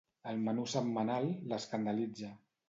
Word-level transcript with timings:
El 0.29 0.39
menú 0.45 0.63
setmanal 0.71 1.29
l'escandalitza. 1.53 2.33